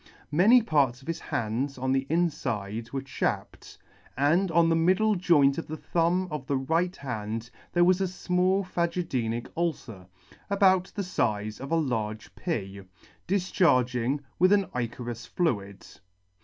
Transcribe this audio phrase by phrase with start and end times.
[0.31, 3.77] Many parts of his hands on 1 the [97 3 the infide were chapped,
[4.17, 8.05] and on the middle joint of the thumb of the right hand there was a
[8.05, 10.07] fmall phagedenic ulcer,
[10.49, 12.81] about the fize of a large pea,
[13.27, 15.85] difcharging an ichorous fluid.